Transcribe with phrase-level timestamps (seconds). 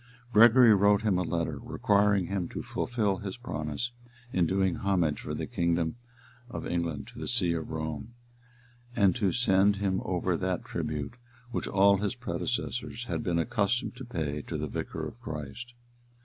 [0.33, 3.91] Gregory wrote him a letter, requiring him to fulfil his promise
[4.33, 5.95] in doing homage for the kingdom
[6.49, 8.15] of England to the see of Rome,
[8.95, 11.17] and to sent him over that tribute
[11.51, 15.73] which all his predecessors had been accustomed to pay to the vicar of Christ.